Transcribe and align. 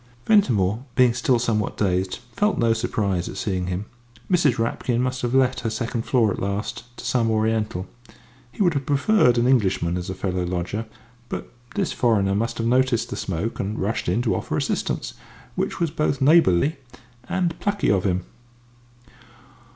Ventimore, 0.25 0.83
being 0.95 1.13
still 1.13 1.37
somewhat 1.37 1.77
dazed, 1.77 2.15
felt 2.35 2.57
no 2.57 2.73
surprise 2.73 3.29
at 3.29 3.37
seeing 3.37 3.67
him. 3.67 3.85
Mrs. 4.31 4.57
Rapkin 4.57 4.99
must 4.99 5.21
have 5.21 5.35
let 5.35 5.59
her 5.59 5.69
second 5.69 6.07
floor 6.07 6.31
at 6.31 6.39
last 6.41 6.85
to 6.97 7.05
some 7.05 7.29
Oriental. 7.29 7.85
He 8.51 8.63
would 8.63 8.73
have 8.73 8.87
preferred 8.87 9.37
an 9.37 9.45
Englishman 9.45 9.97
as 9.97 10.09
a 10.09 10.15
fellow 10.15 10.43
lodger, 10.43 10.87
but 11.29 11.51
this 11.75 11.91
foreigner 11.93 12.33
must 12.33 12.57
have 12.57 12.65
noticed 12.65 13.11
the 13.11 13.15
smoke 13.15 13.59
and 13.59 13.77
rushed 13.77 14.09
in 14.09 14.23
to 14.23 14.33
offer 14.33 14.57
assistance, 14.57 15.13
which 15.53 15.79
was 15.79 15.91
both 15.91 16.19
neighbourly 16.19 16.77
and 17.29 17.59
plucky 17.59 17.91
of 17.91 18.03
him. 18.03 18.25